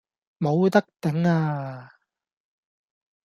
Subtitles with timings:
[0.39, 1.91] 冇得頂呀!